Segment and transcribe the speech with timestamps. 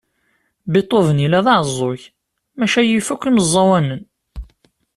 [0.71, 2.01] Beethoven yella d aɛeẓẓug
[2.57, 4.01] maca yif akk imeẓẓawanen.